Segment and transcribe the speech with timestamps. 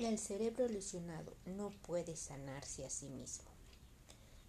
[0.00, 3.50] El cerebro lesionado no puede sanarse a sí mismo.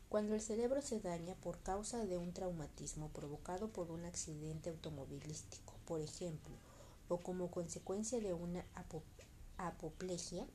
[0.07, 5.73] Cuando el cerebro se daña por causa de un traumatismo provocado por un accidente automovilístico,
[5.85, 6.55] por ejemplo,
[7.09, 8.63] o como consecuencia de una
[9.57, 10.47] apoplejía,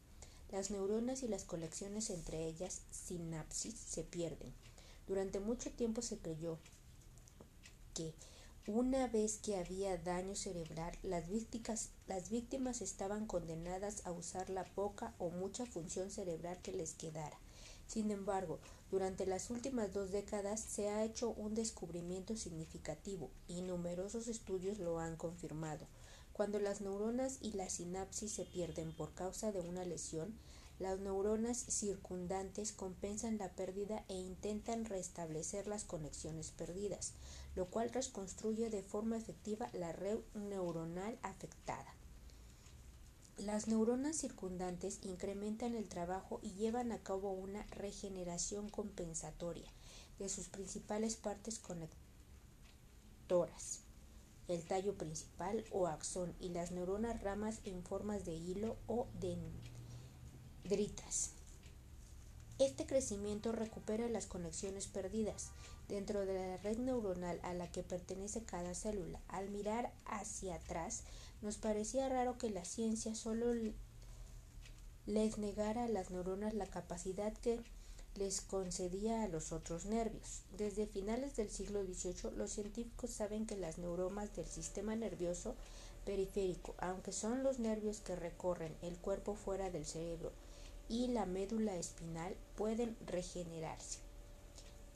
[0.50, 4.54] las neuronas y las conexiones entre ellas, sinapsis, se pierden.
[5.06, 6.56] Durante mucho tiempo se creyó
[7.92, 8.14] que
[8.66, 14.64] una vez que había daño cerebral, las víctimas, las víctimas estaban condenadas a usar la
[14.64, 17.38] poca o mucha función cerebral que les quedara.
[17.86, 18.58] Sin embargo,
[18.90, 24.98] durante las últimas dos décadas se ha hecho un descubrimiento significativo y numerosos estudios lo
[24.98, 25.86] han confirmado.
[26.32, 30.34] Cuando las neuronas y la sinapsis se pierden por causa de una lesión,
[30.78, 37.14] las neuronas circundantes compensan la pérdida e intentan restablecer las conexiones perdidas,
[37.54, 41.94] lo cual reconstruye de forma efectiva la red neuronal afectada.
[43.38, 49.70] Las neuronas circundantes incrementan el trabajo y llevan a cabo una regeneración compensatoria
[50.18, 51.96] de sus principales partes conectoras,
[54.48, 59.75] el tallo principal o axón y las neuronas ramas en formas de hilo o dendritas.
[62.58, 65.50] Este crecimiento recupera las conexiones perdidas
[65.88, 69.20] dentro de la red neuronal a la que pertenece cada célula.
[69.28, 71.04] Al mirar hacia atrás,
[71.40, 73.54] nos parecía raro que la ciencia solo
[75.06, 77.60] les negara a las neuronas la capacidad que
[78.16, 80.42] les concedía a los otros nervios.
[80.56, 85.54] Desde finales del siglo XVIII, los científicos saben que las neuronas del sistema nervioso
[86.04, 90.32] periférico, aunque son los nervios que recorren el cuerpo fuera del cerebro
[90.88, 93.98] y la médula espinal, pueden regenerarse.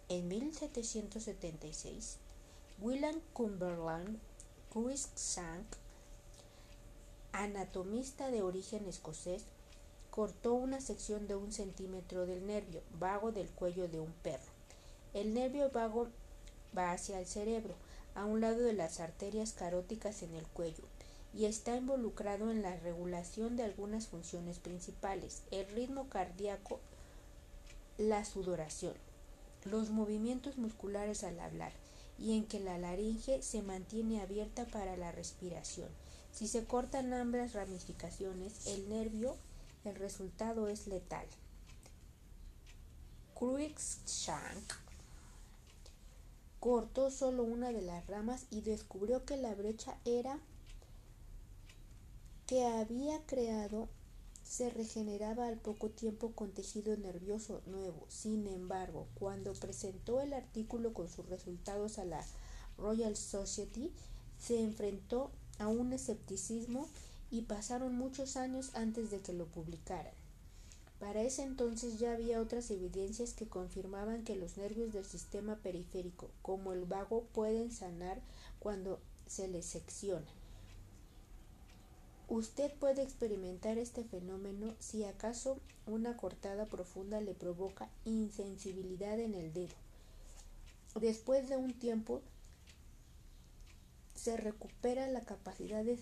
[0.08, 2.16] En 1776,
[2.80, 4.18] William Cumberland
[4.72, 5.66] Cruikshank
[7.32, 9.44] anatomista de origen escocés,
[10.10, 14.50] cortó una sección de un centímetro del nervio vago del cuello de un perro.
[15.14, 16.08] El nervio vago
[16.76, 17.74] va hacia el cerebro,
[18.14, 20.84] a un lado de las arterias caróticas en el cuello,
[21.32, 26.80] y está involucrado en la regulación de algunas funciones principales, el ritmo cardíaco,
[27.98, 28.94] la sudoración,
[29.64, 31.72] los movimientos musculares al hablar,
[32.18, 35.88] y en que la laringe se mantiene abierta para la respiración.
[36.32, 39.36] Si se cortan ambas ramificaciones, el nervio,
[39.84, 41.26] el resultado es letal.
[43.34, 44.74] Cruikshank
[46.60, 50.38] cortó solo una de las ramas y descubrió que la brecha era
[52.50, 53.88] que había creado
[54.42, 58.04] se regeneraba al poco tiempo con tejido nervioso nuevo.
[58.08, 62.26] Sin embargo, cuando presentó el artículo con sus resultados a la
[62.76, 63.92] Royal Society,
[64.40, 66.88] se enfrentó a un escepticismo
[67.30, 70.14] y pasaron muchos años antes de que lo publicaran.
[70.98, 76.28] Para ese entonces ya había otras evidencias que confirmaban que los nervios del sistema periférico,
[76.42, 78.20] como el vago, pueden sanar
[78.58, 80.39] cuando se les secciona.
[82.30, 89.52] Usted puede experimentar este fenómeno si acaso una cortada profunda le provoca insensibilidad en el
[89.52, 89.74] dedo.
[91.00, 92.22] Después de un tiempo
[94.14, 95.98] se recupera la capacidad de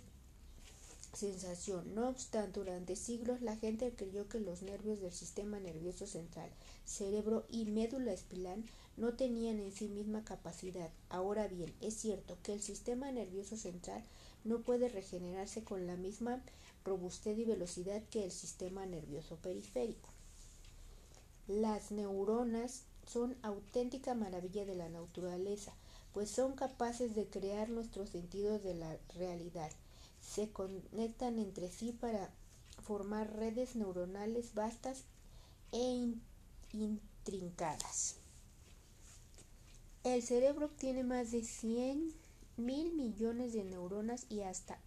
[1.14, 1.94] sensación.
[1.94, 6.50] No obstante, durante siglos la gente creyó que los nervios del sistema nervioso central,
[6.84, 8.62] cerebro y médula espinal
[8.98, 10.91] no tenían en sí misma capacidad.
[11.09, 14.03] Ahora bien, es cierto que el sistema nervioso central
[14.44, 16.42] no puede regenerarse con la misma
[16.84, 20.08] robustez y velocidad que el sistema nervioso periférico.
[21.47, 25.72] Las neuronas son auténtica maravilla de la naturaleza
[26.12, 29.70] pues son capaces de crear nuestros sentidos de la realidad.
[30.20, 32.31] Se conectan entre sí para
[32.82, 35.04] formar redes neuronales vastas
[35.72, 36.14] e
[36.72, 38.16] intrincadas.
[40.14, 42.14] El cerebro obtiene más de 100
[42.56, 44.78] mil millones de neuronas y hasta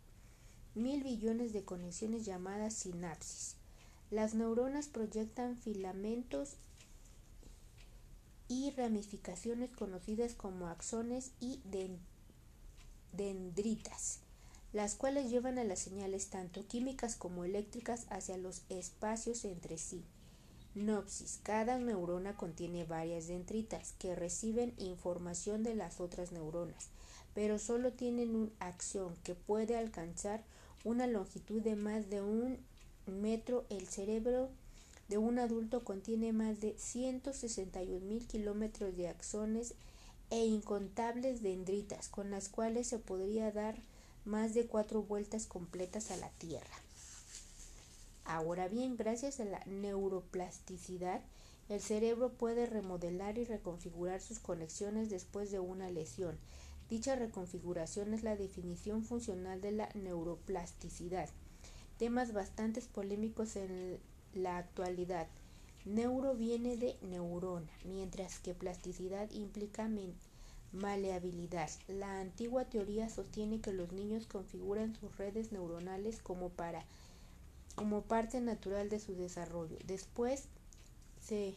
[0.74, 3.56] mil billones de conexiones llamadas sinapsis.
[4.10, 6.56] Las neuronas proyectan filamentos
[8.48, 11.62] y ramificaciones conocidas como axones y
[13.14, 14.22] dendritas,
[14.74, 20.04] las cuales llevan a las señales tanto químicas como eléctricas hacia los espacios entre sí.
[20.74, 21.40] Nopsis.
[21.44, 26.88] Cada neurona contiene varias dendritas que reciben información de las otras neuronas,
[27.34, 30.44] pero solo tienen un acción que puede alcanzar
[30.86, 32.58] una longitud de más de un
[33.06, 33.66] metro.
[33.70, 34.50] El cerebro
[35.10, 39.74] de un adulto contiene más de 161 mil kilómetros de axones
[40.30, 43.76] e incontables dendritas, con las cuales se podría dar
[44.24, 46.81] más de cuatro vueltas completas a la Tierra.
[48.34, 51.20] Ahora bien, gracias a la neuroplasticidad,
[51.68, 56.38] el cerebro puede remodelar y reconfigurar sus conexiones después de una lesión.
[56.90, 61.28] Dicha reconfiguración es la definición funcional de la neuroplasticidad.
[61.98, 64.00] Temas bastante polémicos en
[64.34, 65.28] la actualidad.
[65.84, 69.90] Neuro viene de neurona, mientras que plasticidad implica
[70.72, 71.70] maleabilidad.
[71.90, 76.86] La antigua teoría sostiene que los niños configuran sus redes neuronales como para
[77.74, 79.78] como parte natural de su desarrollo.
[79.86, 80.46] Después
[81.22, 81.56] se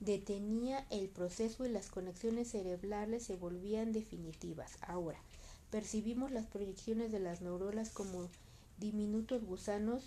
[0.00, 4.72] detenía el proceso y las conexiones cerebrales se volvían definitivas.
[4.82, 5.18] Ahora,
[5.70, 8.28] percibimos las proyecciones de las neuronas como
[8.78, 10.02] diminutos gusanos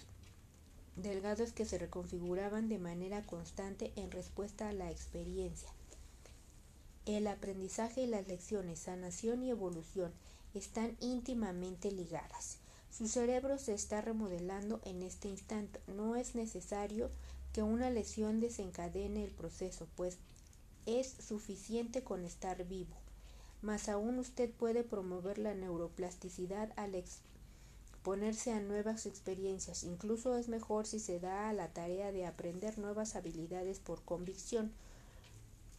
[0.96, 5.70] delgados que se reconfiguraban de manera constante en respuesta a la experiencia.
[7.06, 10.12] El aprendizaje y las lecciones, sanación y evolución
[10.54, 12.58] están íntimamente ligadas.
[12.90, 15.80] Su cerebro se está remodelando en este instante.
[15.88, 17.10] No es necesario
[17.54, 20.18] que una lesión desencadene el proceso, pues
[20.86, 22.96] es suficiente con estar vivo.
[23.62, 29.84] Más aún usted puede promover la neuroplasticidad al exponerse a nuevas experiencias.
[29.84, 34.72] Incluso es mejor si se da a la tarea de aprender nuevas habilidades por convicción,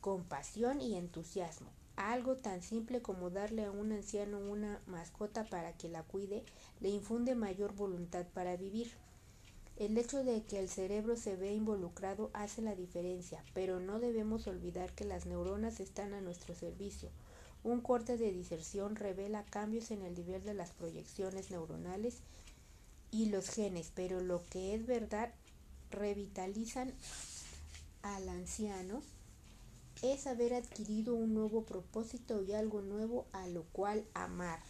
[0.00, 1.77] compasión y entusiasmo.
[1.98, 6.44] Algo tan simple como darle a un anciano una mascota para que la cuide
[6.78, 8.92] le infunde mayor voluntad para vivir.
[9.76, 14.46] El hecho de que el cerebro se ve involucrado hace la diferencia, pero no debemos
[14.46, 17.10] olvidar que las neuronas están a nuestro servicio.
[17.64, 22.18] Un corte de diserción revela cambios en el nivel de las proyecciones neuronales
[23.10, 25.34] y los genes, pero lo que es verdad
[25.90, 26.92] revitalizan
[28.02, 29.02] al anciano
[30.02, 34.60] es haber adquirido un nuevo propósito y algo nuevo a lo cual amar.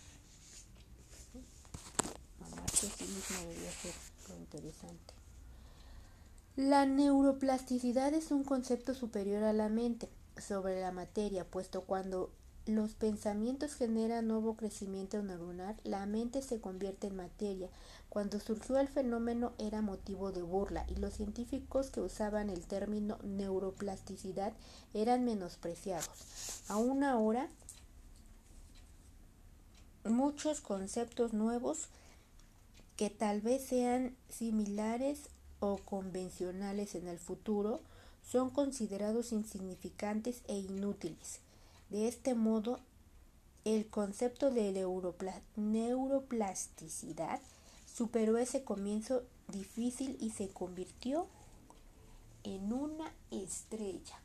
[6.56, 10.08] La neuroplasticidad es un concepto superior a la mente
[10.38, 12.30] sobre la materia, puesto cuando
[12.66, 17.68] los pensamientos generan nuevo crecimiento neuronal, la mente se convierte en materia.
[18.08, 23.18] Cuando surgió el fenómeno era motivo de burla y los científicos que usaban el término
[23.22, 24.54] neuroplasticidad
[24.94, 26.62] eran menospreciados.
[26.68, 27.48] Aún ahora,
[30.04, 31.88] muchos conceptos nuevos
[32.96, 35.28] que tal vez sean similares
[35.60, 37.80] o convencionales en el futuro
[38.22, 41.40] son considerados insignificantes e inútiles.
[41.90, 42.80] De este modo,
[43.64, 44.72] el concepto de
[45.56, 47.40] neuroplasticidad
[47.98, 51.26] superó ese comienzo difícil y se convirtió
[52.44, 54.22] en una estrella.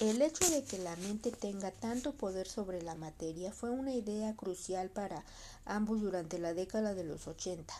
[0.00, 4.32] El hecho de que la mente tenga tanto poder sobre la materia fue una idea
[4.36, 5.24] crucial para
[5.64, 7.74] ambos durante la década de los 80.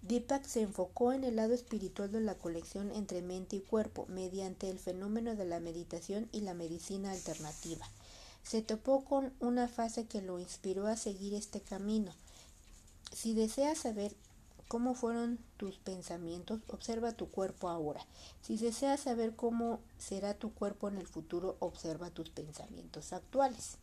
[0.00, 4.70] Deepak se enfocó en el lado espiritual de la conexión entre mente y cuerpo mediante
[4.70, 7.86] el fenómeno de la meditación y la medicina alternativa.
[8.42, 12.14] Se topó con una fase que lo inspiró a seguir este camino.
[13.12, 14.14] Si deseas saber
[14.68, 18.06] cómo fueron tus pensamientos, observa tu cuerpo ahora.
[18.42, 23.78] Si deseas saber cómo será tu cuerpo en el futuro, observa tus pensamientos actuales.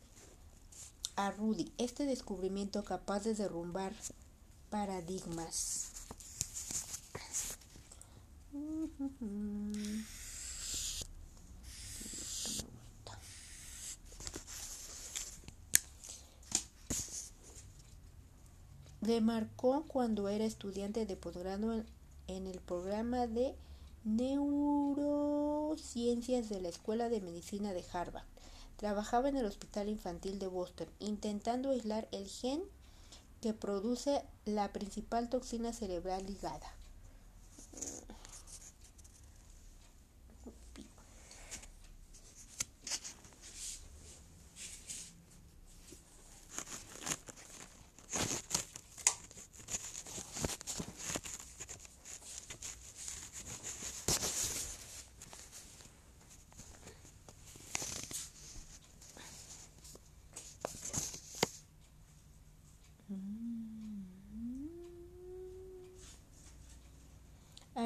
[1.16, 3.94] A Rudy, este descubrimiento capaz de derrumbar
[4.70, 5.92] paradigmas.
[19.06, 21.84] Remarcó cuando era estudiante de posgrado
[22.28, 23.54] en, el programa de
[24.04, 28.26] neurociencias de la Escuela de Medicina de Harvard.
[28.78, 32.64] Trabajaba en el Hospital Infantil de Boston, intentando aislar el gen
[33.42, 36.74] que produce la principal toxina cerebral ligada.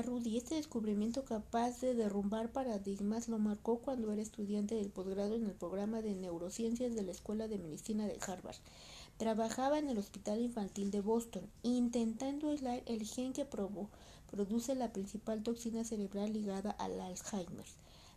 [0.02, 5.46] Rudy, este descubrimiento capaz de derrumbar paradigmas lo marcó cuando era estudiante del posgrado en
[5.46, 8.56] el programa de neurociencias de la Escuela de Medicina de Harvard.
[9.18, 15.44] Trabajaba en el Hospital Infantil de Boston, intentando aislar el gen que produce la principal
[15.44, 17.66] toxina cerebral ligada al Alzheimer,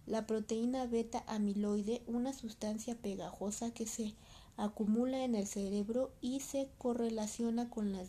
[0.06, 4.14] la proteína beta amiloide, una sustancia pegajosa que se
[4.56, 8.04] acumula en el cerebro y se correlaciona con la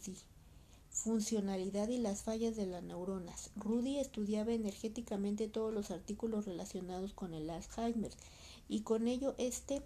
[0.93, 3.50] funcionalidad y las fallas de las neuronas.
[3.55, 8.12] Rudy estudiaba energéticamente todos los artículos relacionados con el Alzheimer
[8.69, 9.81] y con ello este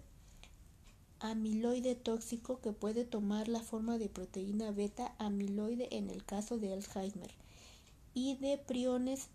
[1.18, 6.72] amiloide tóxico que puede tomar la forma de proteína beta amiloide en el caso de
[6.74, 7.32] Alzheimer
[8.14, 9.28] y de priones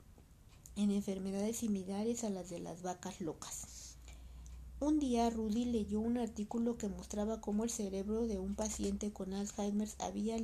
[0.76, 3.98] en enfermedades similares a las de las vacas locas.
[4.80, 9.34] Un día Rudy leyó un artículo que mostraba cómo el cerebro de un paciente con
[9.34, 10.38] Alzheimer había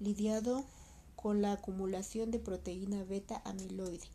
[0.00, 0.64] lidiado
[1.16, 4.08] con la acumulación de proteína beta amiloide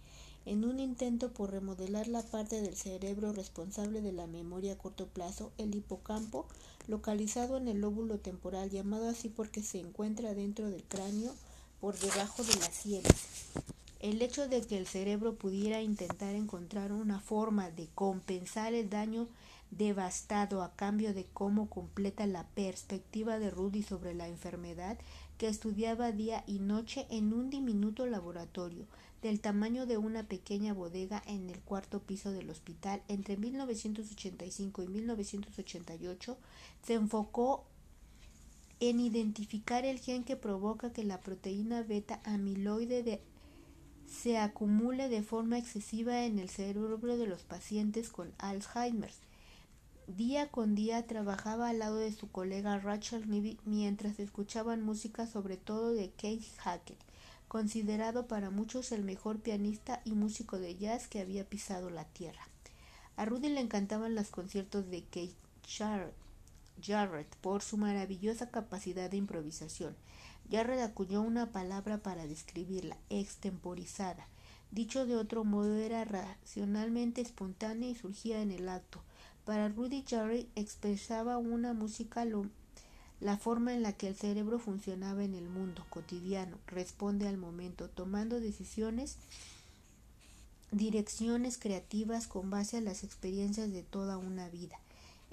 [0.46, 5.08] en un intento por remodelar la parte del cerebro responsable de la memoria a corto
[5.08, 6.46] plazo, el hipocampo,
[6.88, 11.34] localizado en el lóbulo temporal, llamado así porque se encuentra dentro del cráneo
[11.80, 13.14] por debajo de las sienes.
[14.00, 19.30] El hecho de que el cerebro pudiera intentar encontrar una forma de compensar el daño
[19.72, 24.98] devastado a cambio de cómo completa la perspectiva de Rudy sobre la enfermedad
[25.38, 28.86] que estudiaba día y noche en un diminuto laboratorio
[29.22, 34.88] del tamaño de una pequeña bodega en el cuarto piso del hospital entre 1985 y
[34.88, 36.38] 1988,
[36.86, 37.64] se enfocó
[38.82, 43.22] en identificar el gen que provoca que la proteína beta amiloide
[44.08, 49.12] se acumule de forma excesiva en el cerebro de los pacientes con Alzheimer.
[50.08, 55.58] Día con día trabajaba al lado de su colega Rachel Nibby mientras escuchaban música sobre
[55.58, 57.00] todo de Keith Hackett
[57.54, 62.42] considerado para muchos el mejor pianista y músico de jazz que había pisado la tierra.
[63.16, 65.38] A Rudy le encantaban los conciertos de Keith
[66.82, 69.96] Jarrett por su maravillosa capacidad de improvisación.
[70.50, 74.28] Jarrett acuñó una palabra para describirla, extemporizada.
[74.72, 79.04] Dicho de otro modo, era racionalmente espontánea y surgía en el acto.
[79.46, 82.26] Para Rudy Jarrett expresaba una música
[83.20, 87.90] la forma en la que el cerebro funcionaba en el mundo cotidiano responde al momento,
[87.90, 89.18] tomando decisiones,
[90.72, 94.80] direcciones creativas con base a las experiencias de toda una vida.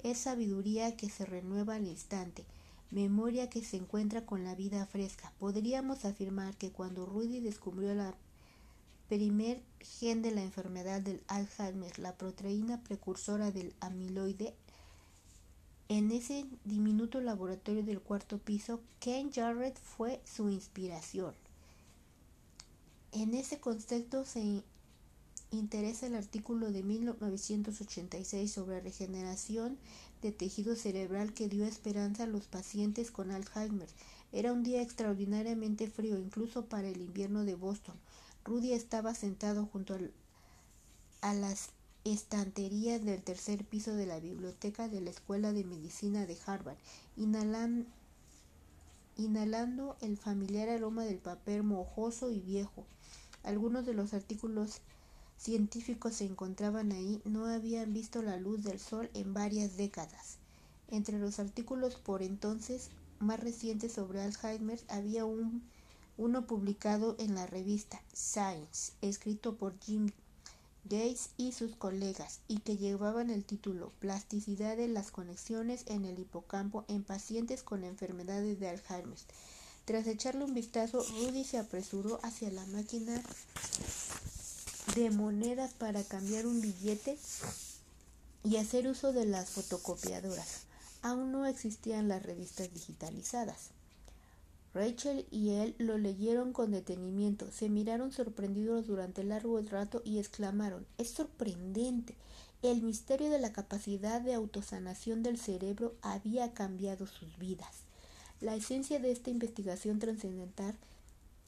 [0.03, 2.43] Es sabiduría que se renueva al instante,
[2.91, 5.31] memoria que se encuentra con la vida fresca.
[5.39, 8.13] Podríamos afirmar que cuando Rudy descubrió la
[9.11, 14.55] primer gen de la enfermedad del Alzheimer, la proteína precursora del amiloide,
[15.89, 21.35] en ese diminuto laboratorio del cuarto piso, Ken Jarrett fue su inspiración.
[23.11, 24.63] En ese contexto se
[25.51, 29.77] interesa el artículo de 1986 sobre regeneración
[30.21, 33.89] de tejido cerebral que dio esperanza a los pacientes con Alzheimer.
[34.31, 37.97] Era un día extraordinariamente frío, incluso para el invierno de Boston.
[38.43, 39.97] Rudy estaba sentado junto
[41.21, 41.69] a las
[42.03, 46.77] estanterías del tercer piso de la biblioteca de la Escuela de Medicina de Harvard,
[47.15, 47.85] inhalando
[50.01, 52.85] el familiar aroma del papel mojoso y viejo.
[53.43, 54.81] Algunos de los artículos
[55.37, 60.37] científicos se encontraban ahí no habían visto la luz del sol en varias décadas.
[60.87, 65.63] Entre los artículos por entonces más recientes sobre Alzheimer había un,
[66.21, 70.11] uno publicado en la revista Science, escrito por Jim
[70.83, 76.19] Gates y sus colegas, y que llevaban el título Plasticidad de las conexiones en el
[76.19, 79.17] hipocampo en pacientes con enfermedades de Alzheimer.
[79.85, 83.19] Tras echarle un vistazo, Rudy se apresuró hacia la máquina
[84.93, 87.17] de monedas para cambiar un billete
[88.43, 90.65] y hacer uso de las fotocopiadoras.
[91.01, 93.71] Aún no existían las revistas digitalizadas.
[94.73, 100.85] Rachel y él lo leyeron con detenimiento, se miraron sorprendidos durante largo rato y exclamaron
[100.97, 102.15] Es sorprendente.
[102.61, 107.83] El misterio de la capacidad de autosanación del cerebro había cambiado sus vidas.
[108.39, 110.75] La esencia de esta investigación trascendental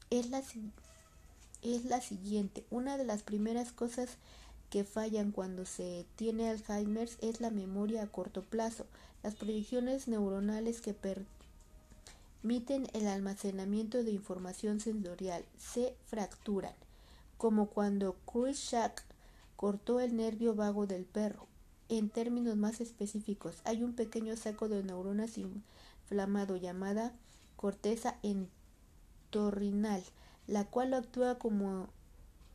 [0.09, 2.65] es la, siguiente.
[2.69, 4.09] Una de las primeras cosas
[4.69, 8.85] que fallan cuando se tiene Alzheimer es la memoria a corto plazo.
[9.23, 11.25] Las proyecciones neuronales que per
[12.43, 16.73] permiten el almacenamiento de información sensorial, se fracturan,
[17.37, 19.01] como cuando Shack
[19.55, 21.47] cortó el nervio vago del perro.
[21.87, 27.13] En términos más específicos, hay un pequeño saco de neuronas inflamado llamada
[27.55, 30.03] corteza entorrinal,
[30.45, 31.87] la cual actúa como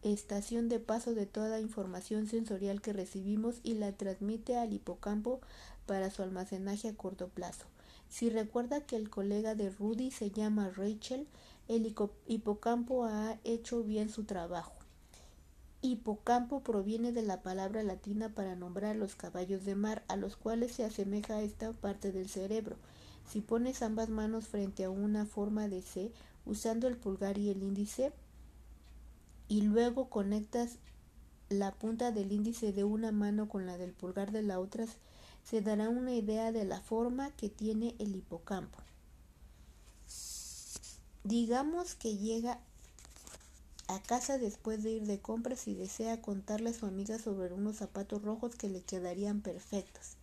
[0.03, 5.41] estación de paso de toda información sensorial que recibimos y la transmite al hipocampo
[5.87, 7.65] para su almacenaje a corto plazo.
[8.09, 11.27] Si recuerda que el colega de Rudy se llama Rachel,
[11.69, 11.95] el
[12.27, 14.73] hipocampo ha hecho bien su trabajo.
[15.81, 20.73] Hipocampo proviene de la palabra latina para nombrar los caballos de mar, a los cuales
[20.73, 22.77] se asemeja esta parte del cerebro.
[23.31, 26.11] Si pones ambas manos frente a una forma de C,
[26.47, 28.13] usando el pulgar y el índice,
[29.47, 30.79] y luego conectas
[31.49, 34.87] la punta del índice de una mano con la del pulgar de la otra,
[35.45, 38.79] se dará una idea de la forma que tiene el hipocampo.
[41.25, 42.61] Digamos que llega
[43.89, 47.77] a casa después de ir de compras y desea contarle a su amiga sobre unos
[47.77, 50.17] zapatos rojos que le quedarían perfectos.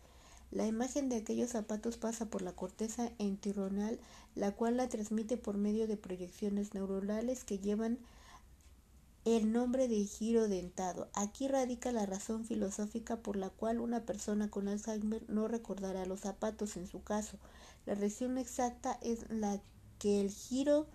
[0.52, 4.00] La imagen de aquellos zapatos pasa por la corteza entirronal,
[4.36, 7.98] la cual la transmite por medio de proyecciones neuronales que llevan
[9.26, 11.10] el nombre de giro dentado.
[11.14, 16.22] Aquí radica la razón filosófica por la cual una persona con Alzheimer no recordará los
[16.22, 17.38] zapatos en su caso.
[17.88, 19.60] La región exacta es la
[19.98, 20.86] que el giro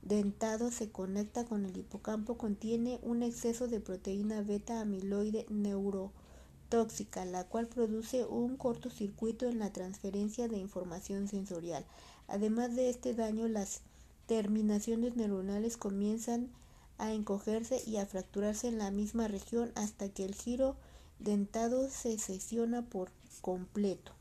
[0.00, 7.44] dentado se conecta con el hipocampo contiene un exceso de proteína beta amiloide neurotóxica, la
[7.44, 11.84] cual produce un cortocircuito en la transferencia de información sensorial.
[12.28, 13.82] Además de este daño, las
[14.26, 16.48] terminaciones neuronales comienzan
[16.98, 20.76] encogerse y a fracturarse en la misma región hasta que el giro
[21.18, 23.10] dentado se secciona por
[23.40, 24.12] completo.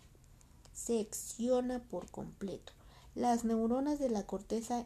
[0.74, 2.74] Secciona por completo.
[3.16, 4.86] Las neuronas de la corteza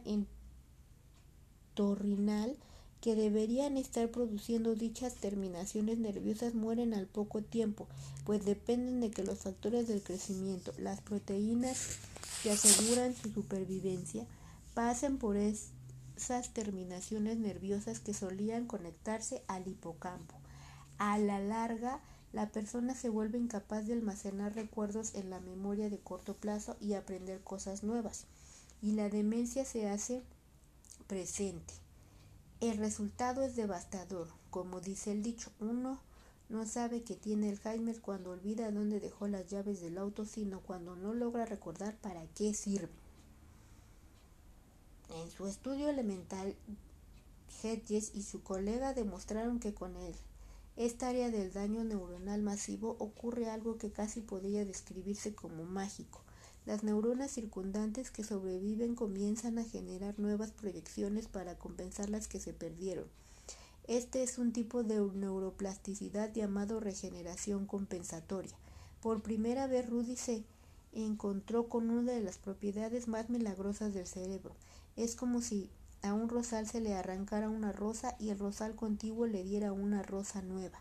[1.74, 2.56] entorrinal
[3.00, 7.86] que deberían estar produciendo dichas terminaciones nerviosas mueren al poco tiempo,
[8.24, 11.98] pues dependen de que los factores del crecimiento, las proteínas
[12.42, 14.26] que aseguran su supervivencia,
[14.74, 15.36] pasen por
[16.18, 20.34] esas terminaciones nerviosas que solían conectarse al hipocampo.
[20.98, 22.00] A la larga,
[22.32, 26.94] la persona se vuelve incapaz de almacenar recuerdos en la memoria de corto plazo y
[26.94, 28.26] aprender cosas nuevas,
[28.82, 30.24] y la demencia se hace
[31.06, 31.72] presente.
[32.60, 36.00] El resultado es devastador, como dice el dicho, uno
[36.48, 40.96] no sabe que tiene Alzheimer cuando olvida dónde dejó las llaves del auto, sino cuando
[40.96, 43.07] no logra recordar para qué sirve.
[45.10, 46.54] En su estudio elemental,
[47.62, 50.14] Hedges y su colega demostraron que con él
[50.78, 56.20] esta área del daño neuronal masivo ocurre algo que casi podría describirse como mágico.
[56.66, 62.52] Las neuronas circundantes que sobreviven comienzan a generar nuevas proyecciones para compensar las que se
[62.52, 63.06] perdieron.
[63.88, 68.54] Este es un tipo de neuroplasticidad llamado regeneración compensatoria.
[69.02, 70.44] Por primera vez Rudy se
[70.92, 74.54] encontró con una de las propiedades más milagrosas del cerebro.
[74.98, 75.70] Es como si
[76.02, 80.02] a un rosal se le arrancara una rosa y el rosal contiguo le diera una
[80.02, 80.80] rosa nueva.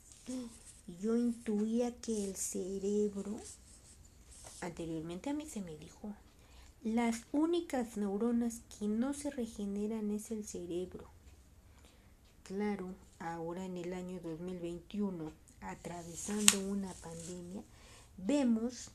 [1.01, 3.39] Yo intuía que el cerebro
[4.61, 6.13] Anteriormente a mí se me dijo,
[6.83, 11.05] las únicas neuronas que no se regeneran es el cerebro.
[12.43, 17.63] Claro, ahora en el año 2021, atravesando una pandemia,
[18.17, 18.91] vemos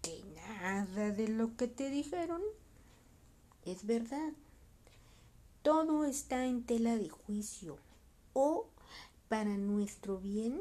[0.00, 2.40] que nada de lo que te dijeron
[3.64, 4.32] es verdad.
[5.62, 7.78] Todo está en tela de juicio
[8.34, 8.66] o
[9.28, 10.60] para nuestro bien,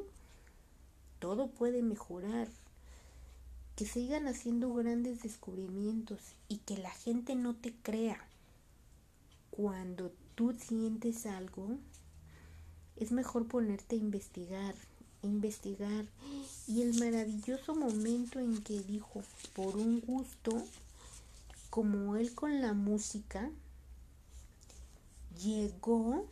[1.19, 2.47] todo puede mejorar
[3.75, 8.25] que sigan haciendo grandes descubrimientos y que la gente no te crea.
[9.51, 11.77] Cuando tú sientes algo,
[12.95, 14.75] es mejor ponerte a investigar
[15.23, 16.05] investigar
[16.67, 19.23] y el maravilloso momento en que dijo,
[19.55, 20.51] por un gusto,
[21.69, 23.49] como él con la música,
[25.41, 26.27] llegó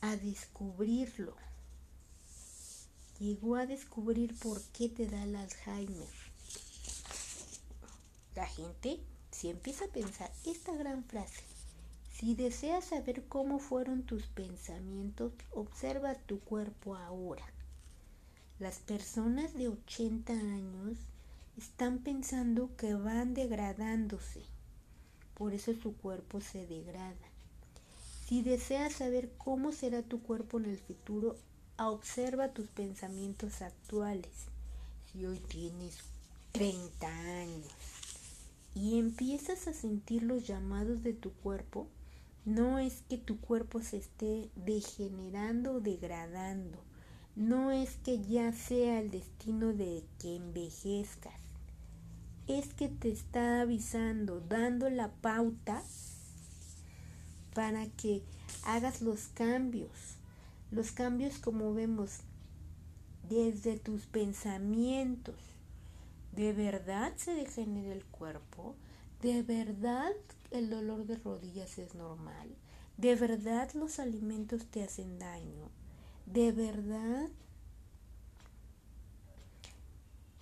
[0.00, 1.34] a descubrirlo.
[3.22, 6.08] Llegó a descubrir por qué te da el Alzheimer.
[8.34, 8.98] La gente
[9.30, 11.44] si empieza a pensar esta gran frase,
[12.12, 17.44] si deseas saber cómo fueron tus pensamientos, observa tu cuerpo ahora.
[18.58, 20.98] Las personas de 80 años
[21.56, 24.42] están pensando que van degradándose,
[25.34, 27.28] por eso su cuerpo se degrada.
[28.26, 31.36] Si deseas saber cómo será tu cuerpo en el futuro,
[31.78, 34.30] observa tus pensamientos actuales.
[35.10, 35.98] Si hoy tienes
[36.52, 37.68] 30 años
[38.74, 41.88] y empiezas a sentir los llamados de tu cuerpo,
[42.44, 46.78] no es que tu cuerpo se esté degenerando o degradando,
[47.36, 51.40] no es que ya sea el destino de que envejezcas,
[52.48, 55.82] es que te está avisando, dando la pauta
[57.54, 58.22] para que
[58.64, 59.90] hagas los cambios.
[60.72, 62.22] Los cambios como vemos
[63.28, 65.36] desde tus pensamientos,
[66.32, 68.74] ¿De verdad se degenera el cuerpo?
[69.20, 70.12] ¿De verdad
[70.50, 72.48] el dolor de rodillas es normal?
[72.96, 75.68] ¿De verdad los alimentos te hacen daño?
[76.24, 77.28] ¿De verdad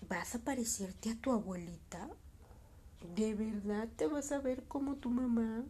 [0.07, 2.09] vas a parecerte a tu abuelita?
[3.13, 5.65] ¿De verdad te vas a ver como tu mamá?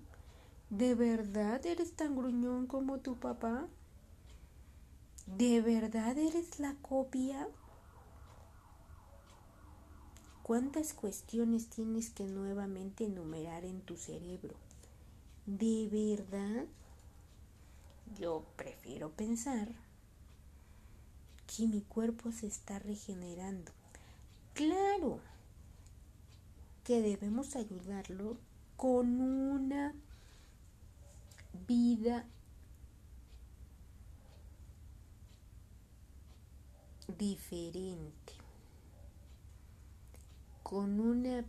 [0.69, 3.67] ¿De verdad eres tan gruñón como tu papá?
[5.37, 7.47] ¿De verdad eres la copia?
[10.43, 14.55] ¿Cuántas cuestiones tienes que nuevamente enumerar en tu cerebro?
[15.45, 16.65] ¿De verdad?
[18.19, 19.69] Yo prefiero pensar
[21.47, 23.71] que mi cuerpo se está regenerando.
[24.53, 25.19] Claro
[26.83, 28.37] que debemos ayudarlo
[28.75, 29.93] con una
[31.67, 32.25] vida
[37.17, 38.33] diferente
[40.63, 41.43] con una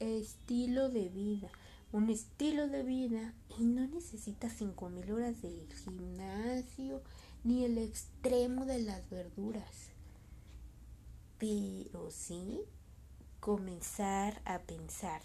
[0.00, 1.50] estilo de vida,
[1.92, 7.02] un estilo de vida y no necesitas 5000 horas de gimnasio
[7.44, 9.90] ni el extremo de las verduras.
[11.38, 12.60] Pero sí
[13.40, 15.20] comenzar a pensar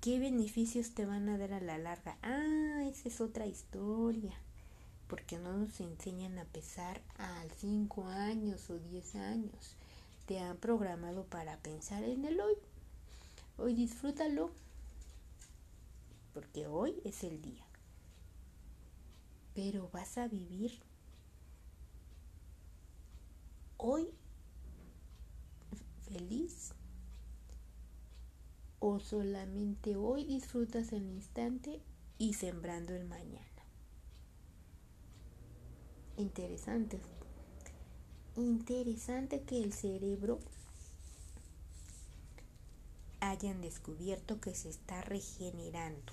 [0.00, 2.18] qué beneficios te van a dar a la larga.
[2.22, 4.32] Ah, esa es otra historia.
[5.08, 9.76] Porque no nos enseñan a pesar a 5 años o 10 años
[10.26, 12.54] te han programado para pensar en el hoy.
[13.58, 14.50] Hoy disfrútalo,
[16.32, 17.64] porque hoy es el día.
[19.54, 20.80] Pero vas a vivir
[23.76, 24.08] hoy
[26.08, 26.72] feliz
[28.80, 31.80] o solamente hoy disfrutas el instante
[32.18, 33.53] y sembrando el mañana.
[36.16, 37.00] Interesante
[38.36, 40.40] interesante que el cerebro
[43.20, 46.12] hayan descubierto que se está regenerando.